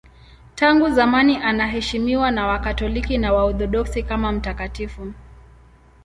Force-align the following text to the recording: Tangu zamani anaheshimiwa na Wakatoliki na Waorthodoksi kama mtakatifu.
Tangu 0.55 0.89
zamani 0.89 1.37
anaheshimiwa 1.37 2.31
na 2.31 2.47
Wakatoliki 2.47 3.17
na 3.17 3.33
Waorthodoksi 3.33 4.03
kama 4.03 4.31
mtakatifu. 4.31 5.13